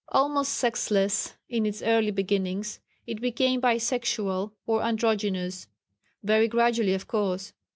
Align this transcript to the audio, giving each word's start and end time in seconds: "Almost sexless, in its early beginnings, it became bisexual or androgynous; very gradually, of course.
"Almost 0.09 0.53
sexless, 0.55 1.35
in 1.47 1.63
its 1.67 1.83
early 1.83 2.09
beginnings, 2.09 2.79
it 3.05 3.21
became 3.21 3.61
bisexual 3.61 4.51
or 4.65 4.81
androgynous; 4.81 5.67
very 6.23 6.47
gradually, 6.47 6.95
of 6.95 7.07
course. 7.07 7.53